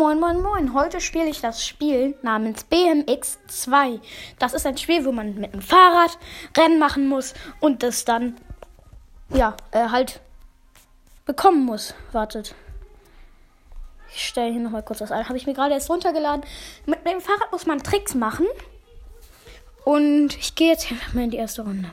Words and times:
Moin, 0.00 0.18
moin, 0.18 0.40
moin. 0.40 0.72
Heute 0.72 0.98
spiele 0.98 1.28
ich 1.28 1.42
das 1.42 1.66
Spiel 1.66 2.16
namens 2.22 2.64
BMX 2.64 3.38
2. 3.48 4.00
Das 4.38 4.54
ist 4.54 4.64
ein 4.64 4.78
Spiel, 4.78 5.04
wo 5.04 5.12
man 5.12 5.34
mit 5.34 5.52
dem 5.52 5.60
Fahrrad 5.60 6.16
Rennen 6.56 6.78
machen 6.78 7.06
muss 7.06 7.34
und 7.60 7.82
das 7.82 8.06
dann, 8.06 8.34
ja, 9.28 9.58
äh, 9.72 9.90
halt 9.90 10.20
bekommen 11.26 11.66
muss. 11.66 11.94
Wartet. 12.12 12.54
Ich 14.14 14.26
stelle 14.26 14.50
hier 14.50 14.62
nochmal 14.62 14.82
kurz 14.82 15.02
was 15.02 15.12
ein. 15.12 15.28
Habe 15.28 15.36
ich 15.36 15.46
mir 15.46 15.52
gerade 15.52 15.74
erst 15.74 15.90
runtergeladen. 15.90 16.46
Mit 16.86 17.06
dem 17.06 17.20
Fahrrad 17.20 17.52
muss 17.52 17.66
man 17.66 17.82
Tricks 17.82 18.14
machen. 18.14 18.46
Und 19.84 20.34
ich 20.38 20.54
gehe 20.54 20.70
jetzt 20.70 20.90
einfach 20.90 21.12
mal 21.12 21.24
in 21.24 21.30
die 21.30 21.36
erste 21.36 21.60
Runde. 21.60 21.92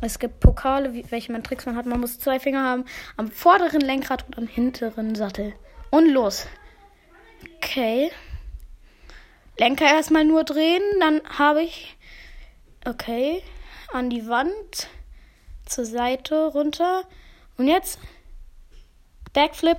Es 0.00 0.18
gibt 0.18 0.40
Pokale, 0.40 1.04
welche 1.10 1.32
man 1.32 1.44
Tricks 1.44 1.66
man 1.66 1.76
hat. 1.76 1.84
Man 1.84 2.00
muss 2.00 2.18
zwei 2.18 2.40
Finger 2.40 2.64
haben 2.64 2.86
am 3.18 3.30
vorderen 3.30 3.82
Lenkrad 3.82 4.24
und 4.26 4.38
am 4.38 4.46
hinteren 4.46 5.14
Sattel. 5.14 5.52
Und 5.90 6.08
los. 6.08 6.46
Okay. 7.56 8.10
Lenker 9.58 9.86
erstmal 9.86 10.24
nur 10.24 10.44
drehen, 10.44 10.82
dann 11.00 11.20
habe 11.38 11.62
ich. 11.62 11.96
Okay. 12.84 13.42
An 13.92 14.10
die 14.10 14.26
Wand. 14.28 14.88
Zur 15.66 15.84
Seite 15.84 16.46
runter. 16.46 17.04
Und 17.56 17.68
jetzt. 17.68 17.98
Backflip. 19.32 19.78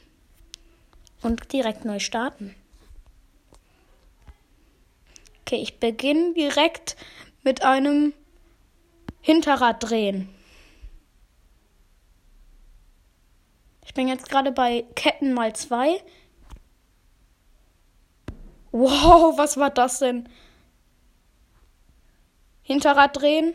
Und 1.22 1.54
direkt 1.54 1.86
neu 1.86 2.00
starten. 2.00 2.54
Okay, 5.48 5.62
ich 5.62 5.80
beginne 5.80 6.34
direkt 6.34 6.98
mit 7.42 7.64
einem 7.64 8.14
Hinterrad 9.22 9.82
drehen. 9.82 10.28
Ich 13.86 13.94
bin 13.94 14.10
jetzt 14.10 14.28
gerade 14.28 14.52
bei 14.52 14.82
Ketten 14.96 15.34
mal 15.34 15.56
zwei. 15.56 16.04
Wow, 18.74 19.38
was 19.38 19.56
war 19.56 19.70
das 19.70 20.00
denn? 20.00 20.28
Hinterrad 22.62 23.16
drehen. 23.16 23.54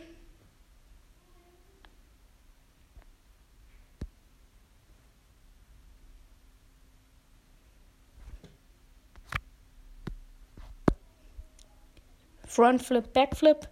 Frontflip, 12.53 13.11
Backflip, 13.13 13.67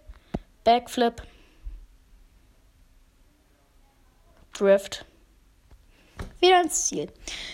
Backflip, 0.64 1.22
Drift. 4.52 5.04
Wieder 6.40 6.62
ins 6.62 6.88
Ziel. 6.88 7.12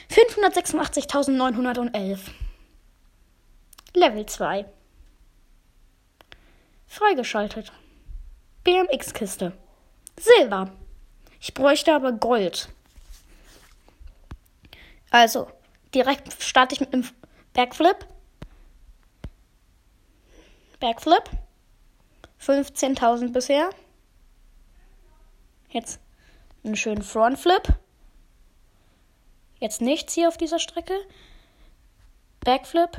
586.911. 0.08 2.19
Level 3.92 4.25
2. 4.25 4.64
Freigeschaltet. 6.86 7.72
BMX-Kiste. 8.64 9.52
Silber. 10.19 10.72
Ich 11.41 11.52
bräuchte 11.52 11.92
aber 11.92 12.12
Gold. 12.12 12.70
Also, 15.10 15.50
direkt 15.94 16.42
starte 16.42 16.75
ich 16.75 16.81
mit 16.81 16.94
einem 16.94 17.06
Backflip. 17.52 18.06
Backflip. 20.80 21.30
15.000 22.40 23.32
bisher. 23.32 23.70
Jetzt 25.70 26.00
einen 26.64 26.76
schönen 26.76 27.02
Frontflip. 27.02 27.74
Jetzt 29.60 29.80
nichts 29.80 30.14
hier 30.14 30.28
auf 30.28 30.36
dieser 30.36 30.58
Strecke. 30.58 30.94
Backflip. 32.40 32.96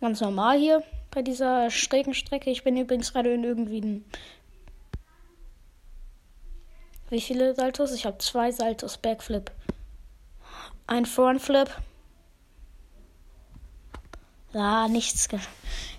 Ganz 0.00 0.20
normal 0.20 0.58
hier 0.58 0.82
bei 1.10 1.22
dieser 1.22 1.70
schrägen 1.70 2.14
Strecke. 2.14 2.50
Ich 2.50 2.62
bin 2.62 2.76
übrigens 2.76 3.12
gerade 3.12 3.34
in 3.34 3.42
irgendwie. 3.42 4.04
Wie 7.08 7.20
viele 7.20 7.54
Saltos? 7.54 7.92
Ich 7.92 8.06
habe 8.06 8.18
zwei 8.18 8.52
Saltos. 8.52 8.98
Backflip. 8.98 9.50
Ein 10.86 11.06
Frontflip. 11.06 11.70
Ja, 14.56 14.88
nichts. 14.88 15.28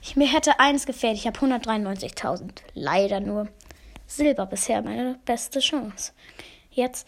Ich, 0.02 0.16
mir 0.16 0.28
hätte 0.34 0.60
eins 0.60 0.88
gefehlt. 0.88 1.16
Ich 1.16 1.28
habe 1.28 1.38
193.000. 1.38 2.64
Leider 2.74 3.20
nur. 3.20 3.50
Silber 4.08 4.48
bisher 4.48 4.82
meine 4.82 5.20
beste 5.26 5.60
Chance. 5.60 6.12
Jetzt 6.72 7.06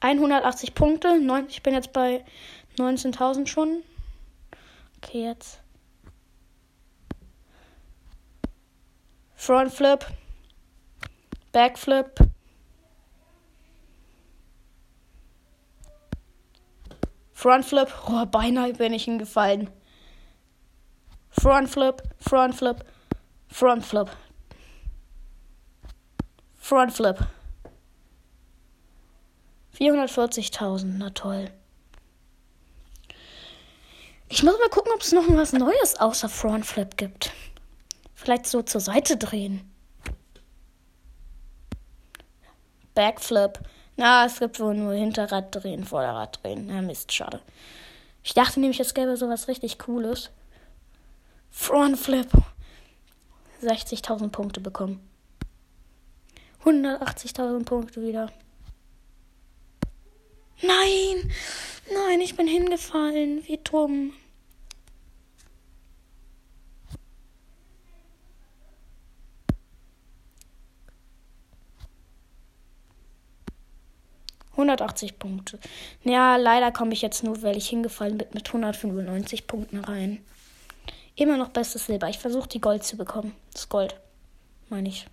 180 0.00 0.74
Punkte. 0.74 1.18
Ich 1.48 1.62
bin 1.62 1.72
jetzt 1.72 1.94
bei 1.94 2.22
19.000 2.76 3.46
schon. 3.46 3.82
Okay, 4.98 5.24
jetzt. 5.24 5.62
Frontflip. 9.36 10.04
Backflip. 11.50 12.10
Frontflip. 17.36 17.92
Oh, 18.08 18.24
beinahe 18.24 18.72
bin 18.72 18.94
ich 18.94 19.04
hingefallen. 19.04 19.68
Frontflip, 21.28 22.02
Frontflip, 22.18 22.82
Frontflip. 23.48 24.08
Frontflip. 26.54 27.18
440.000, 29.78 30.84
na 30.96 31.10
toll. 31.10 31.50
Ich 34.30 34.42
muss 34.42 34.58
mal 34.58 34.70
gucken, 34.70 34.92
ob 34.94 35.02
es 35.02 35.12
noch 35.12 35.28
was 35.28 35.52
Neues 35.52 36.00
außer 36.00 36.30
Frontflip 36.30 36.96
gibt. 36.96 37.34
Vielleicht 38.14 38.46
so 38.46 38.62
zur 38.62 38.80
Seite 38.80 39.18
drehen. 39.18 39.70
Backflip. 42.94 43.60
Na, 43.96 44.26
es 44.26 44.38
gibt 44.38 44.60
wohl 44.60 44.74
nur 44.74 44.92
Hinterrad 44.92 45.54
drehen, 45.54 45.84
Vorderrad 45.84 46.42
drehen. 46.42 46.66
Na, 46.66 46.82
Mist, 46.82 47.12
schade. 47.12 47.40
Ich 48.22 48.34
dachte 48.34 48.60
nämlich, 48.60 48.80
es 48.80 48.92
gäbe 48.92 49.16
sowas 49.16 49.48
richtig 49.48 49.78
Cooles. 49.78 50.30
Frontflip. 51.50 52.28
60.000 53.62 54.28
Punkte 54.28 54.60
bekommen. 54.60 55.00
180.000 56.64 57.64
Punkte 57.64 58.02
wieder. 58.02 58.30
Nein! 60.60 61.32
Nein, 61.92 62.20
ich 62.20 62.36
bin 62.36 62.48
hingefallen. 62.48 63.46
Wie 63.46 63.58
dumm. 63.58 64.12
180 74.56 75.18
Punkte. 75.18 75.58
Ja, 76.02 76.36
leider 76.36 76.72
komme 76.72 76.92
ich 76.92 77.02
jetzt 77.02 77.22
nur, 77.22 77.42
weil 77.42 77.56
ich 77.56 77.68
hingefallen 77.68 78.18
bin, 78.18 78.28
mit 78.32 78.48
195 78.48 79.46
Punkten 79.46 79.80
rein. 79.80 80.24
Immer 81.14 81.36
noch 81.36 81.50
bestes 81.50 81.86
Silber. 81.86 82.08
Ich 82.08 82.18
versuche 82.18 82.48
die 82.48 82.60
Gold 82.60 82.84
zu 82.84 82.96
bekommen. 82.96 83.34
Das 83.52 83.68
Gold, 83.68 83.98
meine 84.68 84.88
ich. 84.88 85.06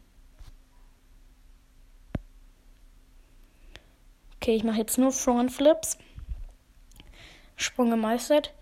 Okay, 4.36 4.56
ich 4.56 4.64
mache 4.64 4.80
jetzt 4.80 4.98
nur 4.98 5.12
Front 5.12 5.52
Flips. 5.52 5.98
Sprung 7.56 7.90
gemeistert. 7.90 8.54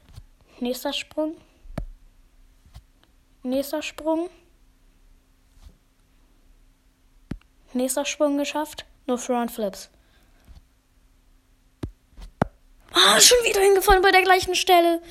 Nächster 0.60 0.94
Sprung. 0.94 1.36
Nächster 3.42 3.82
Sprung. 3.82 4.30
Nächster 7.74 8.06
Sprung 8.06 8.38
geschafft. 8.38 8.86
Nur 9.08 9.18
Front 9.18 9.50
Flips. 9.50 9.90
Ah, 12.94 13.20
schon 13.20 13.38
wieder 13.44 13.62
hingefallen 13.62 14.02
bei 14.02 14.12
der 14.12 14.24
gleichen 14.24 14.56
Stelle. 14.56 15.02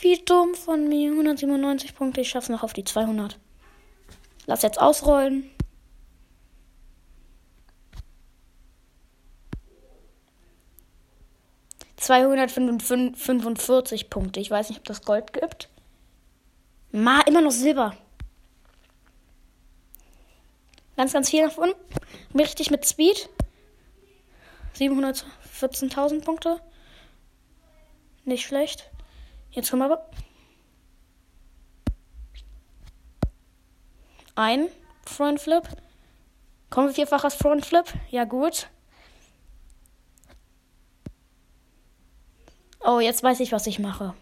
Wie 0.00 0.18
dumm 0.18 0.54
von 0.54 0.88
mir. 0.88 1.10
197 1.10 1.94
Punkte. 1.94 2.20
Ich 2.20 2.28
schaff's 2.28 2.48
noch 2.48 2.62
auf 2.62 2.72
die 2.72 2.84
200. 2.84 3.36
Lass 4.46 4.62
jetzt 4.62 4.80
ausrollen. 4.80 5.50
Zweihundertfünfundvierzig 11.96 14.08
Punkte. 14.08 14.40
Ich 14.40 14.50
weiß 14.50 14.68
nicht, 14.68 14.78
ob 14.78 14.84
das 14.84 15.02
Gold 15.02 15.32
gibt. 15.32 15.68
Ma, 16.92 17.20
immer 17.22 17.40
noch 17.40 17.50
Silber. 17.50 17.96
Ganz, 20.96 21.12
ganz 21.12 21.30
viel 21.30 21.50
unten. 21.56 21.74
Richtig 22.38 22.70
mit 22.70 22.86
Speed. 22.86 23.28
714.000 24.78 26.24
Punkte. 26.24 26.60
Nicht 28.28 28.46
schlecht. 28.46 28.88
Jetzt 29.50 29.70
kommen 29.70 29.88
wir. 29.88 30.06
Ein 34.34 34.68
Frontflip. 35.06 35.62
Kommen 36.68 36.88
wir 36.88 36.94
vierfaches 36.94 37.36
Frontflip? 37.36 37.86
Ja, 38.10 38.24
gut. 38.24 38.68
Oh, 42.80 43.00
jetzt 43.00 43.22
weiß 43.22 43.40
ich, 43.40 43.52
was 43.52 43.66
ich 43.66 43.78
mache. 43.78 44.12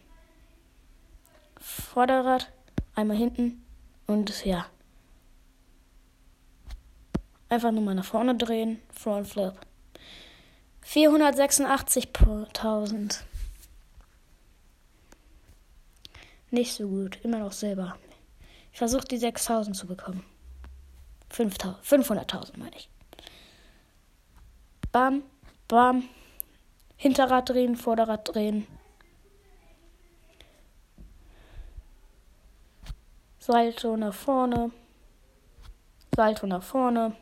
Vorderrad, 1.58 2.52
einmal 2.94 3.16
hinten 3.16 3.66
und 4.06 4.44
ja. 4.44 4.66
Einfach 7.48 7.72
nur 7.72 7.82
mal 7.82 7.96
nach 7.96 8.04
vorne 8.04 8.36
drehen. 8.36 8.80
Frontflip. 8.92 9.54
486.000. 10.84 13.24
Nicht 16.56 16.72
so 16.72 16.88
gut. 16.88 17.22
Immer 17.22 17.40
noch 17.40 17.52
Silber. 17.52 17.98
Ich 18.72 18.78
versuche 18.78 19.04
die 19.04 19.18
6000 19.18 19.76
zu 19.76 19.86
bekommen. 19.86 20.24
500.000 21.30 22.56
meine 22.56 22.74
ich. 22.74 22.88
Bam, 24.90 25.22
bam. 25.68 26.08
Hinterrad 26.96 27.50
drehen, 27.50 27.76
Vorderrad 27.76 28.34
drehen. 28.34 28.66
Salto 33.38 33.94
nach 33.98 34.14
vorne. 34.14 34.70
Salto 36.14 36.46
nach 36.46 36.62
vorne. 36.62 37.14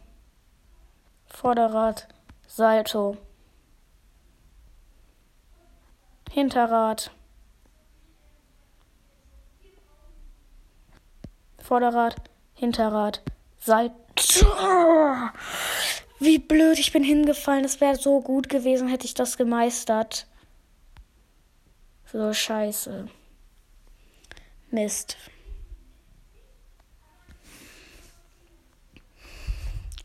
Vorderrad, 1.26 2.06
Salto. 2.46 3.16
Hinterrad. 6.30 7.10
Vorderrad, 11.64 12.16
Hinterrad, 12.52 13.22
Salto. 13.58 13.94
Wie 16.20 16.38
blöd, 16.38 16.78
ich 16.78 16.92
bin 16.92 17.02
hingefallen. 17.02 17.64
Es 17.64 17.80
wäre 17.80 17.96
so 17.96 18.20
gut 18.20 18.50
gewesen, 18.50 18.86
hätte 18.86 19.06
ich 19.06 19.14
das 19.14 19.38
gemeistert. 19.38 20.26
So 22.12 22.34
scheiße. 22.34 23.08
Mist. 24.70 25.16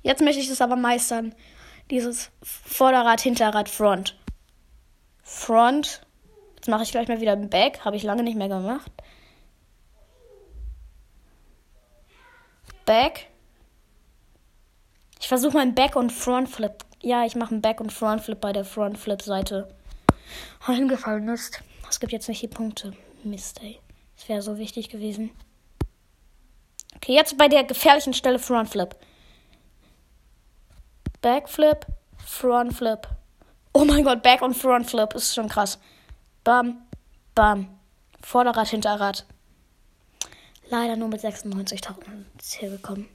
Jetzt 0.02 0.22
möchte 0.22 0.40
ich 0.40 0.50
es 0.50 0.62
aber 0.62 0.78
meistern. 0.78 1.36
Dieses 1.92 2.32
Vorderrad, 2.42 3.20
Hinterrad, 3.20 3.68
Front. 3.68 4.18
Front. 5.24 6.08
Jetzt 6.56 6.70
mache 6.70 6.84
ich 6.84 6.92
gleich 6.92 7.10
mal 7.10 7.20
wieder 7.20 7.34
ein 7.34 7.50
Back. 7.50 7.84
Habe 7.84 7.98
ich 7.98 8.04
lange 8.04 8.24
nicht 8.24 8.38
mehr 8.38 8.48
gemacht. 8.48 8.92
Back. 12.90 13.28
Ich 15.20 15.28
versuche 15.28 15.54
mal 15.54 15.62
einen 15.62 15.76
Back- 15.76 15.96
und 15.96 16.12
Frontflip. 16.12 16.84
Ja, 17.04 17.24
ich 17.24 17.36
mache 17.36 17.52
einen 17.52 17.62
Back- 17.62 17.82
und 17.82 17.94
Frontflip 17.94 18.42
bei 18.42 18.52
der 18.52 18.66
Frontflip-Seite. 18.66 19.68
Hingefallen 20.66 21.30
ist. 21.30 21.62
Es 21.88 22.00
gibt 22.00 22.14
jetzt 22.14 22.28
nicht 22.28 22.42
die 22.42 22.48
Punkte. 22.48 22.94
Mist, 23.24 23.62
ey. 23.62 23.80
Das 24.16 24.28
wäre 24.28 24.42
so 24.42 24.58
wichtig 24.58 24.90
gewesen. 24.90 25.30
Okay, 26.96 27.14
jetzt 27.14 27.38
bei 27.38 27.48
der 27.48 27.64
gefährlichen 27.64 28.16
Stelle 28.16 28.40
Frontflip. 28.40 28.96
Backflip, 31.22 31.86
Frontflip. 32.26 33.08
Oh 33.72 33.86
mein 33.86 34.04
Gott, 34.04 34.24
Back- 34.24 34.42
und 34.42 34.58
Frontflip 34.58 35.14
ist 35.14 35.36
schon 35.36 35.48
krass. 35.48 35.78
Bam, 36.44 36.82
bam. 37.36 37.68
Vorderrad, 38.24 38.70
Hinterrad. 38.70 39.28
Leider 40.70 40.96
nur 40.96 41.08
mit 41.08 41.22
96.000 41.22 41.96
Ziel 42.38 42.70
gekommen. 42.70 43.08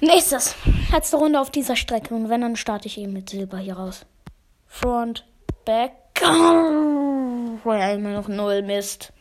Nächstes. 0.00 0.54
Letzte 0.92 1.16
Runde 1.16 1.40
auf 1.40 1.50
dieser 1.50 1.76
Strecke. 1.76 2.14
Und 2.14 2.28
wenn, 2.30 2.40
dann 2.40 2.56
starte 2.56 2.86
ich 2.86 2.98
eben 2.98 3.12
mit 3.12 3.28
Silber 3.28 3.58
hier 3.58 3.76
raus. 3.76 4.06
Front, 4.66 5.26
Back. 5.64 5.92
Oh, 6.22 7.72
immer 7.72 8.12
noch 8.12 8.28
null 8.28 8.62
Mist. 8.62 9.12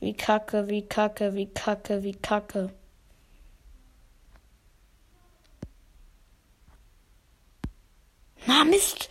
Wie 0.00 0.14
kacke, 0.14 0.68
wie 0.68 0.82
kacke, 0.82 1.34
wie 1.34 1.46
kacke, 1.46 2.02
wie 2.02 2.14
kacke. 2.14 2.72
Na, 8.46 8.64
Mist. 8.64 9.08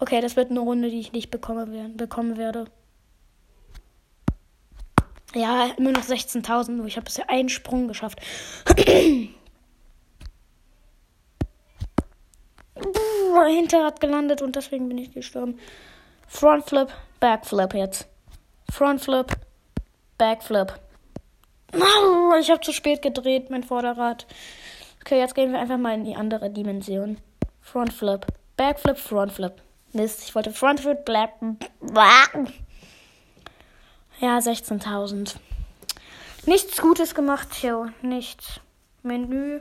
Okay, 0.00 0.20
das 0.20 0.36
wird 0.36 0.50
eine 0.50 0.60
Runde, 0.60 0.90
die 0.90 0.98
ich 0.98 1.12
nicht 1.12 1.30
bekommen, 1.30 1.96
bekommen 1.96 2.36
werde. 2.36 2.66
Ja, 5.34 5.66
immer 5.76 5.92
noch 5.92 6.02
16.000. 6.02 6.84
Ich 6.86 6.96
habe 6.96 7.04
bisher 7.04 7.30
einen 7.30 7.48
Sprung 7.48 7.88
geschafft. 7.88 8.20
Hinterrad 13.48 14.00
gelandet 14.00 14.42
und 14.42 14.56
deswegen 14.56 14.88
bin 14.88 14.98
ich 14.98 15.12
gestorben. 15.12 15.58
Frontflip, 16.28 16.88
Backflip 17.20 17.74
jetzt. 17.74 18.08
Frontflip, 18.70 19.32
Backflip. 20.18 20.74
Ich 22.40 22.50
habe 22.50 22.60
zu 22.60 22.72
spät 22.72 23.02
gedreht, 23.02 23.50
mein 23.50 23.62
Vorderrad. 23.62 24.26
Okay, 25.00 25.18
jetzt 25.18 25.34
gehen 25.34 25.52
wir 25.52 25.60
einfach 25.60 25.78
mal 25.78 25.94
in 25.94 26.04
die 26.04 26.14
andere 26.14 26.50
Dimension. 26.50 27.18
Frontflip, 27.60 28.26
Backflip, 28.56 28.98
Frontflip. 28.98 29.54
Mist, 29.92 30.22
ich 30.24 30.34
wollte 30.34 30.52
Frontflip, 30.52 31.04
Black. 31.04 31.40
Ja, 34.22 34.38
16.000. 34.38 35.34
Nichts 36.46 36.80
Gutes 36.80 37.16
gemacht, 37.16 37.60
Joe. 37.60 37.92
Nichts. 38.02 38.60
Menü. 39.02 39.60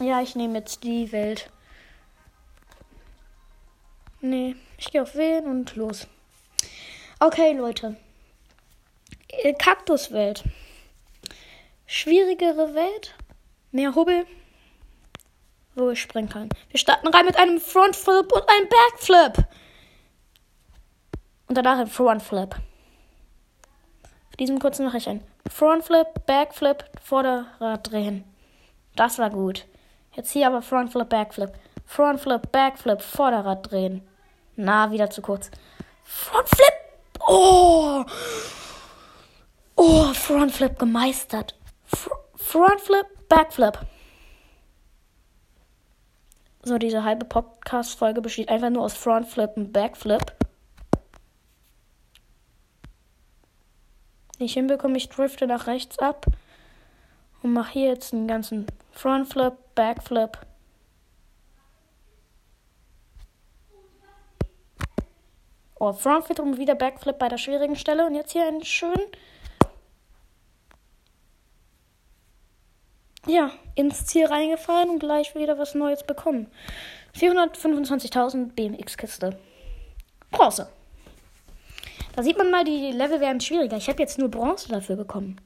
Ja, 0.00 0.20
ich 0.20 0.36
nehme 0.36 0.58
jetzt 0.58 0.84
die 0.84 1.10
Welt. 1.12 1.50
Nee, 4.20 4.54
ich 4.76 4.92
gehe 4.92 5.00
auf 5.00 5.14
Wählen 5.14 5.46
und 5.46 5.76
los. 5.76 6.08
Okay, 7.20 7.54
Leute. 7.54 7.96
Kaktuswelt. 9.58 10.44
Schwierigere 11.86 12.74
Welt. 12.74 13.14
Mehr 13.72 13.94
Hubbel 13.94 14.26
wo 15.76 15.90
ich 15.90 16.00
springen 16.00 16.28
kann. 16.28 16.48
Wir 16.70 16.78
starten 16.78 17.08
rein 17.08 17.26
mit 17.26 17.36
einem 17.38 17.60
Frontflip 17.60 18.32
und 18.32 18.48
einem 18.48 18.68
Backflip. 18.68 19.46
Und 21.48 21.56
danach 21.56 21.78
ein 21.78 21.86
Frontflip. 21.86 22.56
Für 24.30 24.36
diesen 24.38 24.58
kurzen 24.58 24.86
mache 24.86 24.98
ich 24.98 25.08
ein 25.08 25.22
Frontflip, 25.50 26.26
Backflip, 26.26 26.84
Vorderrad 27.02 27.90
drehen. 27.90 28.24
Das 28.96 29.18
war 29.18 29.30
gut. 29.30 29.66
Jetzt 30.14 30.30
hier 30.30 30.46
aber 30.46 30.62
Frontflip, 30.62 31.08
Backflip. 31.08 31.52
Frontflip, 31.84 32.50
Backflip, 32.50 33.00
Vorderrad 33.00 33.70
drehen. 33.70 34.06
Na, 34.56 34.90
wieder 34.90 35.10
zu 35.10 35.22
kurz. 35.22 35.50
Frontflip! 36.02 36.72
Oh! 37.28 38.04
Oh, 39.76 40.12
Frontflip 40.14 40.78
gemeistert. 40.78 41.54
Fr 41.84 42.10
Frontflip, 42.36 43.06
Backflip. 43.28 43.78
So, 46.66 46.78
diese 46.78 47.04
halbe 47.04 47.24
Podcast-Folge 47.24 48.20
besteht 48.20 48.48
einfach 48.48 48.70
nur 48.70 48.82
aus 48.82 48.94
Frontflip 48.94 49.52
und 49.54 49.72
Backflip. 49.72 50.34
Nicht 54.40 54.54
hinbekomme, 54.54 54.96
ich 54.96 55.08
drifte 55.08 55.46
nach 55.46 55.68
rechts 55.68 56.00
ab 56.00 56.26
und 57.44 57.52
mache 57.52 57.74
hier 57.74 57.86
jetzt 57.86 58.12
einen 58.12 58.26
ganzen 58.26 58.66
Frontflip, 58.90 59.52
Backflip. 59.76 60.40
Oh, 65.78 65.92
Frontflip 65.92 66.40
und 66.40 66.58
wieder 66.58 66.74
Backflip 66.74 67.20
bei 67.20 67.28
der 67.28 67.38
schwierigen 67.38 67.76
Stelle 67.76 68.08
und 68.08 68.16
jetzt 68.16 68.32
hier 68.32 68.44
einen 68.44 68.64
schönen 68.64 69.06
ja, 73.26 73.50
ins 73.74 74.06
Ziel 74.06 74.26
reingefallen 74.26 74.90
und 74.90 74.98
gleich 74.98 75.34
wieder 75.34 75.58
was 75.58 75.74
Neues 75.74 76.04
bekommen. 76.04 76.50
425.000 77.14 78.52
BMX-Kiste. 78.52 79.38
Bronze. 80.30 80.68
Da 82.14 82.22
sieht 82.22 82.38
man 82.38 82.50
mal, 82.50 82.64
die 82.64 82.92
Level 82.92 83.20
werden 83.20 83.40
schwieriger. 83.40 83.76
Ich 83.76 83.88
habe 83.88 84.00
jetzt 84.00 84.18
nur 84.18 84.30
Bronze 84.30 84.68
dafür 84.68 84.96
bekommen. 84.96 85.40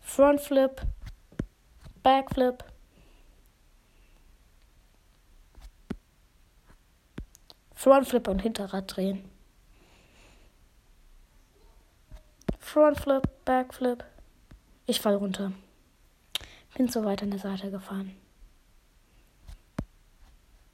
Frontflip, 0.00 0.80
Backflip. 2.02 2.64
Frontflip 7.74 8.26
und 8.26 8.40
Hinterrad 8.40 8.96
drehen. 8.96 9.35
Frontflip, 12.76 13.26
Backflip. 13.46 14.04
Ich 14.84 15.00
fall 15.00 15.14
runter. 15.14 15.52
Bin 16.76 16.88
so 16.88 17.06
weit 17.06 17.22
an 17.22 17.30
der 17.30 17.40
Seite 17.40 17.70
gefahren. 17.70 18.14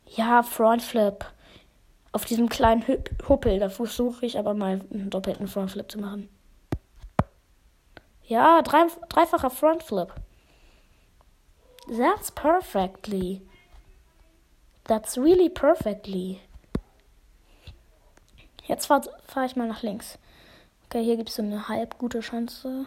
Ja, 0.07 0.43
Frontflip. 0.43 1.25
Auf 2.11 2.25
diesem 2.25 2.49
kleinen 2.49 2.85
Huppel. 3.29 3.61
Da 3.61 3.69
versuche 3.69 4.27
ich 4.27 4.37
aber 4.37 4.53
mal 4.53 4.81
einen 4.93 5.11
doppelten 5.11 5.47
Frontflip 5.47 5.93
zu 5.93 6.01
machen. 6.01 6.29
Ja, 8.25 8.63
drei, 8.63 8.89
dreifacher 9.09 9.51
Frontflip. 9.51 10.13
That's 11.87 12.33
perfectly. 12.33 13.43
That's 14.83 15.17
really 15.17 15.49
perfectly. 15.49 16.41
Jetzt 18.65 18.87
fahre 18.87 19.09
fahr 19.25 19.45
ich 19.45 19.55
mal 19.55 19.69
nach 19.69 19.85
links. 19.85 20.19
Okay, 20.93 21.05
hier 21.05 21.17
gibt 21.17 21.31
es 21.31 21.37
so 21.37 21.43
eine 21.43 21.69
halb 21.69 21.97
gute 21.97 22.21
Chance. 22.21 22.85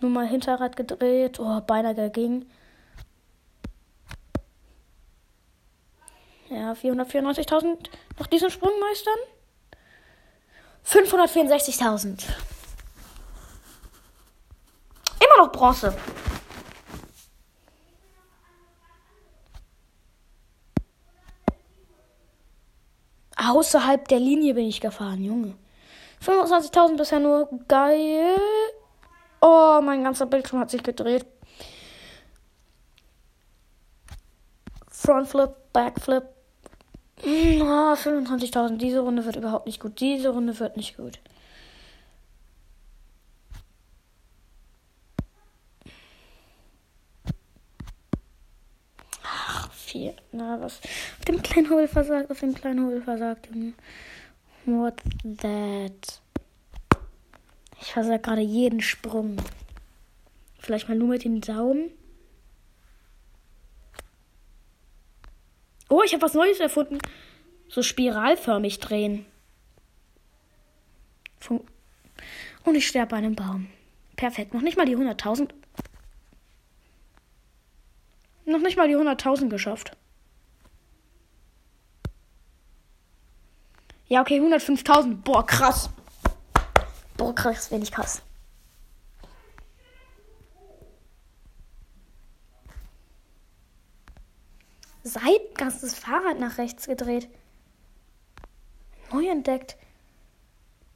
Nur 0.00 0.10
mal 0.10 0.26
Hinterrad 0.26 0.76
gedreht. 0.76 1.38
Oh, 1.38 1.60
beinahe 1.60 1.94
dagegen. 1.94 2.50
Ja, 6.48 6.72
494.000 6.72 7.90
nach 8.18 8.28
diesem 8.28 8.48
Sprung 8.48 8.72
meistern. 8.80 9.18
564.000. 10.86 12.24
Immer 15.20 15.44
noch 15.44 15.52
Bronze. 15.52 15.94
Außerhalb 23.36 24.08
der 24.08 24.18
Linie 24.18 24.54
bin 24.54 24.64
ich 24.64 24.80
gefahren, 24.80 25.22
Junge. 25.22 25.58
25.000 26.24 26.96
bisher 26.96 27.20
nur. 27.20 27.48
Geil. 27.68 28.36
Oh, 29.40 29.80
mein 29.82 30.04
ganzer 30.04 30.26
Bildschirm 30.26 30.60
hat 30.60 30.70
sich 30.70 30.82
gedreht. 30.82 31.26
Frontflip, 34.88 35.50
Backflip. 35.72 36.24
Oh, 37.22 37.94
25.000. 37.94 38.78
Diese 38.78 39.00
Runde 39.00 39.24
wird 39.24 39.36
überhaupt 39.36 39.66
nicht 39.66 39.80
gut. 39.80 40.00
Diese 40.00 40.30
Runde 40.30 40.58
wird 40.58 40.76
nicht 40.78 40.96
gut. 40.96 41.18
Ach, 49.22 49.70
vier. 49.72 50.14
Na, 50.32 50.58
was? 50.60 50.80
Auf 51.18 51.24
dem 51.28 51.42
kleinen 51.42 51.68
Hobel 51.68 51.86
versagt. 51.88 52.30
Auf 52.30 52.40
dem 52.40 52.54
kleinen 52.54 52.86
Hobel 52.86 53.02
versagt, 53.02 53.48
Junge. 53.52 53.74
What 54.66 55.02
that? 55.24 56.20
Ich 57.80 57.92
versag 57.92 58.22
gerade 58.22 58.40
jeden 58.40 58.80
Sprung. 58.80 59.36
Vielleicht 60.58 60.88
mal 60.88 60.96
nur 60.96 61.08
mit 61.08 61.24
den 61.24 61.40
Daumen. 61.40 61.90
Oh, 65.90 66.02
ich 66.02 66.12
habe 66.12 66.22
was 66.22 66.34
Neues 66.34 66.60
erfunden. 66.60 66.98
So 67.68 67.82
spiralförmig 67.82 68.80
drehen. 68.80 69.26
Und 72.64 72.74
ich 72.74 72.86
sterbe 72.86 73.10
bei 73.10 73.16
einem 73.18 73.34
Baum. 73.34 73.68
Perfekt. 74.16 74.54
Noch 74.54 74.62
nicht 74.62 74.76
mal 74.76 74.86
die 74.86 74.96
100.000. 74.96 75.50
Noch 78.46 78.60
nicht 78.60 78.76
mal 78.76 78.88
die 78.88 78.96
100.000 78.96 79.48
geschafft. 79.48 79.96
Ja, 84.08 84.20
okay, 84.20 84.40
105.000. 84.40 85.22
Boah, 85.22 85.46
krass. 85.46 85.90
Boah, 87.16 87.34
krass, 87.34 87.70
wenig 87.70 87.90
krass. 87.90 88.22
Seitgas 95.02 95.80
das 95.80 95.94
Fahrrad 95.94 96.38
nach 96.38 96.58
rechts 96.58 96.86
gedreht. 96.86 97.28
Neu 99.12 99.28
entdeckt. 99.28 99.76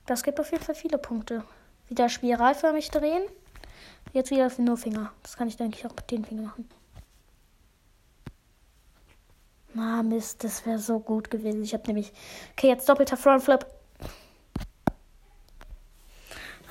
Das 0.07 0.23
gibt 0.23 0.41
auf 0.41 0.51
jeden 0.51 0.65
Fall 0.65 0.75
viele 0.75 0.99
Punkte. 0.99 1.45
Wieder 1.89 2.09
spiralförmig 2.09 2.91
drehen. 2.91 3.23
Jetzt 4.13 4.31
wieder 4.31 4.51
für 4.51 4.63
nur 4.63 4.77
Finger. 4.77 5.13
Das 5.23 5.37
kann 5.37 5.49
ich, 5.49 5.57
denke 5.57 5.79
ich, 5.79 5.87
auch 5.87 5.95
mit 5.95 6.11
den 6.11 6.25
Fingern 6.25 6.47
machen. 6.47 6.69
Ah, 9.77 10.03
Mist, 10.03 10.45
das 10.45 10.65
wäre 10.67 10.79
so 10.79 10.99
gut 10.99 11.31
gewesen. 11.31 11.63
Ich 11.63 11.75
habe 11.75 11.87
nämlich. 11.87 12.13
Okay, 12.53 12.69
jetzt 12.69 12.89
doppelter 12.89 13.17
Frontflip. 13.17 13.67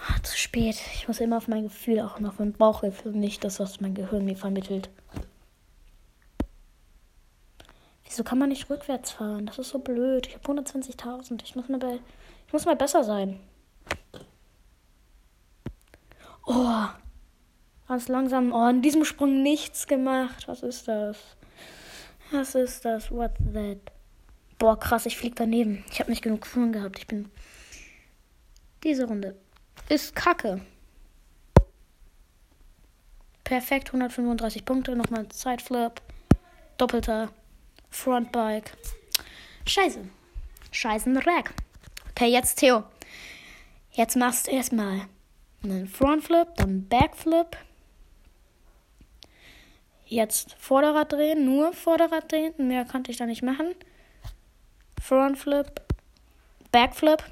Ah, 0.10 0.24
zu 0.24 0.38
spät. 0.38 0.78
Ich 0.94 1.08
muss 1.08 1.20
immer 1.20 1.38
auf 1.38 1.48
mein 1.48 1.64
Gefühl, 1.64 2.00
auch 2.00 2.20
noch 2.20 2.30
auf 2.30 2.40
mein 2.40 2.54
Bauchgefühl, 2.54 3.12
nicht 3.12 3.44
das, 3.44 3.60
was 3.60 3.82
mein 3.82 3.94
Gehirn 3.94 4.26
mir 4.26 4.38
vermittelt. 4.38 4.90
Wieso 8.06 8.24
kann 8.24 8.40
man 8.40 8.50
nicht 8.50 8.70
rückwärts 8.70 9.12
fahren? 9.12 9.46
Das 9.46 9.60
ist 9.60 9.70
so 9.70 9.80
blöd. 9.80 10.28
Ich 10.28 10.36
habe 10.36 10.62
120.000. 10.62 11.44
Ich 11.44 11.56
ich 11.56 12.54
muss 12.54 12.66
mal 12.66 12.76
besser 12.76 13.04
sein. 13.04 13.40
Oh, 16.46 16.86
ganz 17.88 18.08
langsam. 18.08 18.54
Oh, 18.54 18.68
in 18.70 18.82
diesem 18.82 19.04
Sprung 19.04 19.44
nichts 19.44 19.86
gemacht. 19.88 20.48
Was 20.48 20.64
ist 20.64 20.88
das? 20.88 21.18
Was 22.32 22.56
ist 22.56 22.84
das? 22.84 23.12
What 23.12 23.32
that? 23.54 23.80
Boah, 24.60 24.80
krass, 24.80 25.06
ich 25.06 25.18
flieg 25.18 25.36
daneben. 25.36 25.84
Ich 25.92 26.00
habe 26.00 26.10
nicht 26.10 26.24
genug 26.24 26.50
Touren 26.50 26.74
gehabt. 26.74 27.00
Ich 27.00 27.08
bin. 27.08 27.32
Diese 28.84 29.06
Runde 29.06 29.36
ist 29.90 30.16
kacke. 30.16 30.62
Perfekt, 33.44 33.90
135 33.90 34.66
Punkte. 34.66 34.96
Nochmal 34.96 35.30
Zeitflip. 35.30 36.02
Doppelter 36.78 37.30
Frontbike. 37.90 38.72
Scheiße. 39.66 40.02
Scheißen 40.72 41.18
Rack. 41.18 41.54
Okay, 42.12 42.28
jetzt 42.28 42.60
Theo. 42.60 42.84
Jetzt 43.92 44.16
machst 44.16 44.48
du 44.48 44.52
erstmal 44.52 45.02
einen 45.64 45.88
Frontflip, 45.88 46.50
dann 46.58 46.88
Backflip, 46.88 47.58
Jetzt 50.10 50.56
Vorderrad 50.58 51.12
drehen, 51.12 51.44
nur 51.44 51.74
Vorderrad 51.74 52.32
drehen. 52.32 52.54
Mehr 52.68 52.86
konnte 52.86 53.12
ich 53.12 53.18
da 53.18 53.26
nicht 53.26 53.44
machen. 53.44 53.76
Frontflip, 55.02 55.82
Backflip, 56.72 57.24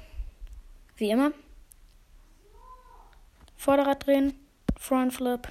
wie 0.96 1.10
immer. 1.10 1.32
Vorderrad 3.56 4.06
drehen, 4.06 4.34
Frontflip, 4.78 5.48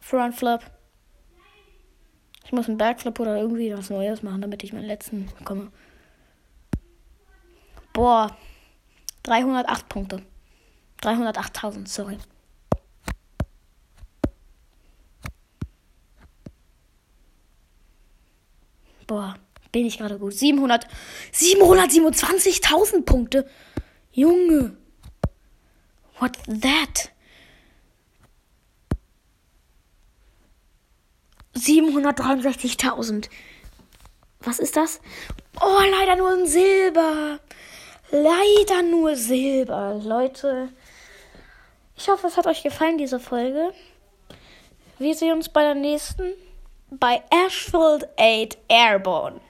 Frontflip. 0.00 0.60
Ich 2.44 2.52
muss 2.52 2.68
einen 2.68 2.78
Backflip 2.78 3.20
oder 3.20 3.36
irgendwie 3.36 3.72
was 3.72 3.90
Neues 3.90 4.24
machen, 4.24 4.42
damit 4.42 4.64
ich 4.64 4.72
meinen 4.72 4.86
letzten 4.86 5.26
bekomme. 5.38 5.70
Boah, 7.92 8.36
308 9.22 9.88
Punkte. 9.88 10.22
308.000, 11.00 11.86
sorry. 11.86 12.18
Boah, 19.06 19.34
bin 19.72 19.86
ich 19.86 19.98
gerade 19.98 20.18
gut. 20.18 20.34
700, 20.34 20.86
727.000 21.32 23.04
Punkte. 23.04 23.48
Junge. 24.12 24.76
What 26.18 26.38
that? 26.46 27.10
763.000. 31.54 33.28
Was 34.40 34.58
ist 34.58 34.76
das? 34.76 35.00
Oh, 35.60 35.80
leider 35.90 36.16
nur 36.16 36.30
ein 36.30 36.46
Silber. 36.46 37.40
Leider 38.10 38.82
nur 38.82 39.16
Silber. 39.16 40.00
Leute, 40.02 40.70
ich 41.96 42.08
hoffe, 42.08 42.26
es 42.26 42.36
hat 42.36 42.46
euch 42.46 42.62
gefallen, 42.62 42.98
diese 42.98 43.20
Folge. 43.20 43.72
Wir 44.98 45.14
sehen 45.14 45.32
uns 45.32 45.48
bei 45.48 45.62
der 45.62 45.74
nächsten 45.74 46.32
bei 46.90 47.22
Ashfield 47.30 48.08
8 48.18 48.58
Airborne. 48.68 49.40